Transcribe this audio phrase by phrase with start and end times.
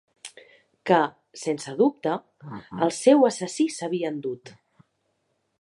[0.89, 1.01] Que,
[1.41, 2.15] sense dubte,
[2.87, 4.57] el seu assassí s'havia endut.